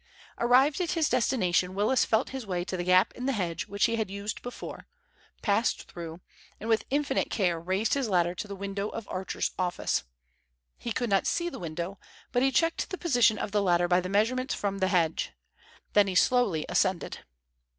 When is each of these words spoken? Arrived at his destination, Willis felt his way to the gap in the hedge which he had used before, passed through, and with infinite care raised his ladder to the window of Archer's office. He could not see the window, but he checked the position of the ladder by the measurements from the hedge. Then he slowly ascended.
Arrived 0.39 0.81
at 0.81 0.93
his 0.93 1.07
destination, 1.07 1.75
Willis 1.75 2.05
felt 2.05 2.29
his 2.31 2.43
way 2.43 2.63
to 2.65 2.75
the 2.75 2.83
gap 2.83 3.13
in 3.13 3.27
the 3.27 3.33
hedge 3.33 3.67
which 3.67 3.85
he 3.85 3.97
had 3.97 4.09
used 4.09 4.41
before, 4.41 4.87
passed 5.43 5.83
through, 5.91 6.21
and 6.59 6.67
with 6.67 6.85
infinite 6.89 7.29
care 7.29 7.59
raised 7.59 7.93
his 7.93 8.09
ladder 8.09 8.33
to 8.33 8.47
the 8.47 8.55
window 8.55 8.89
of 8.89 9.07
Archer's 9.09 9.51
office. 9.59 10.03
He 10.79 10.91
could 10.91 11.11
not 11.11 11.27
see 11.27 11.49
the 11.49 11.59
window, 11.59 11.99
but 12.31 12.41
he 12.41 12.51
checked 12.51 12.89
the 12.89 12.97
position 12.97 13.37
of 13.37 13.51
the 13.51 13.61
ladder 13.61 13.87
by 13.87 14.01
the 14.01 14.09
measurements 14.09 14.55
from 14.55 14.79
the 14.79 14.87
hedge. 14.87 15.33
Then 15.93 16.07
he 16.07 16.15
slowly 16.15 16.65
ascended. 16.67 17.19